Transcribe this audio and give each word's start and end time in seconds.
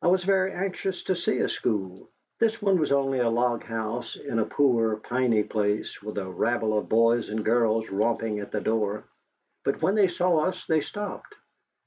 I 0.00 0.06
was 0.06 0.24
very 0.24 0.52
anxious 0.52 1.02
to 1.02 1.14
see 1.14 1.36
a 1.40 1.48
school. 1.50 2.08
This 2.38 2.62
one 2.62 2.78
was 2.80 2.92
only 2.92 3.18
a 3.18 3.28
log 3.28 3.62
house 3.62 4.16
in 4.16 4.38
a 4.38 4.46
poor, 4.46 4.96
piny 4.96 5.42
place, 5.42 6.00
with 6.00 6.16
a 6.16 6.26
rabble 6.30 6.78
of 6.78 6.88
boys 6.88 7.28
and 7.28 7.44
girls 7.44 7.90
romping 7.90 8.38
at 8.40 8.52
the 8.52 8.62
door. 8.62 9.04
But 9.66 9.82
when 9.82 9.96
they 9.96 10.08
saw 10.08 10.44
us 10.46 10.64
they 10.64 10.80
stopped. 10.80 11.34